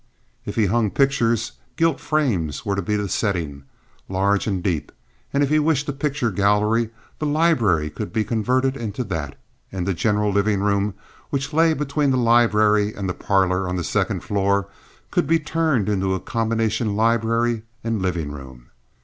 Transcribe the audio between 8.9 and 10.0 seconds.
that, and the